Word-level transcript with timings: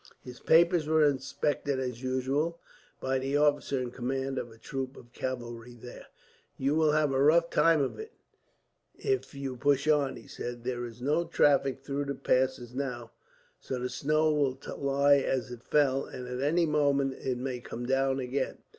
His 0.23 0.39
papers 0.39 0.87
were 0.87 1.03
inspected, 1.05 1.79
as 1.79 2.01
usual, 2.01 2.59
by 2.99 3.19
the 3.19 3.37
officer 3.37 3.79
in 3.79 3.91
command 3.91 4.39
of 4.39 4.49
a 4.49 4.57
troop 4.57 4.97
of 4.97 5.13
cavalry 5.13 5.75
there. 5.75 6.07
"You 6.57 6.73
will 6.73 6.93
have 6.93 7.11
a 7.13 7.21
rough 7.21 7.51
time 7.51 7.81
of 7.83 7.99
it, 7.99 8.11
if 8.95 9.35
you 9.35 9.55
push 9.57 9.87
on," 9.87 10.15
he 10.15 10.25
said. 10.25 10.63
"There 10.63 10.85
is 10.85 11.03
no 11.03 11.25
traffic 11.25 11.81
through 11.83 12.05
the 12.05 12.15
passes 12.15 12.73
now, 12.73 13.11
so 13.59 13.77
the 13.77 13.89
snow 13.89 14.33
will 14.33 14.57
lie 14.75 15.17
as 15.17 15.51
it 15.51 15.61
fell, 15.61 16.05
and 16.05 16.27
at 16.27 16.41
any 16.41 16.65
moment 16.65 17.13
it 17.23 17.37
may 17.37 17.59
come 17.59 17.85
down 17.85 18.17
again. 18.19 18.57